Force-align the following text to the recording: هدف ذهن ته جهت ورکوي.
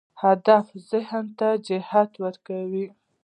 هدف 0.23 0.65
ذهن 0.89 1.25
ته 1.39 1.49
جهت 1.67 2.11
ورکوي. 2.23 2.85